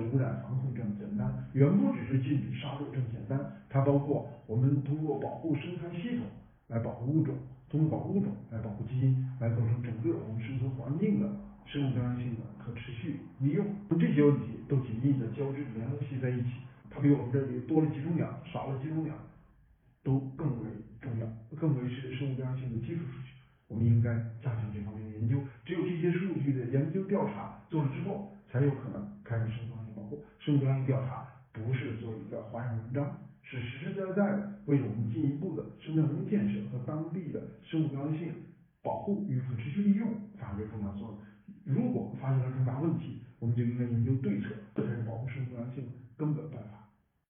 [0.00, 6.26] 污染防控这么简单，远不只是禁止杀戮这么简单，它包括我们通过保护生态系统
[6.68, 7.34] 来保护物种，
[7.68, 11.28] 通过保护物种来保护基因，来构成整个我们生存环境的
[11.66, 13.66] 生物多样性的可持续利用。
[13.90, 16.50] 这些问题都紧密的交织联系在一起，
[16.90, 19.14] 它比我们这里多了几种鸟，少了几种鸟，
[20.02, 21.26] 都更为重要，
[21.56, 23.32] 更为是生物多样性的基础数据。
[23.68, 29.06] 我们应该加强这方面的研究，只有这些数据的研究调查做了之后，才有可能
[30.48, 38.32] 生物多样性调查不是做一个花样文章，是实实在在的为我们进一步的生态文明建设和当地的生物多样性
[38.82, 41.76] 保护与可持续利用发挥重要作用。
[41.76, 44.46] 如果发生了重大问题，我们就应该研究对策，